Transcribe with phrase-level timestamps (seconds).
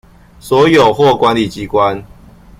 [0.39, 2.03] 所有或管理機關